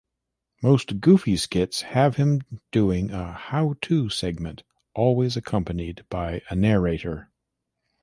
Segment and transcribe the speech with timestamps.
[0.63, 4.63] Most Goofy skits have him doing a "how-to" segment,
[4.95, 7.29] always accompanied by a narrator.